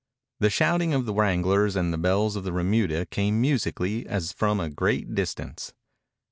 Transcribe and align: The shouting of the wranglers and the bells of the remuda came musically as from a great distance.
The 0.39 0.49
shouting 0.49 0.95
of 0.95 1.05
the 1.05 1.13
wranglers 1.13 1.75
and 1.75 1.93
the 1.93 1.97
bells 1.99 2.35
of 2.35 2.43
the 2.43 2.51
remuda 2.51 3.05
came 3.05 3.39
musically 3.39 4.03
as 4.07 4.33
from 4.33 4.59
a 4.59 4.67
great 4.67 5.13
distance. 5.13 5.73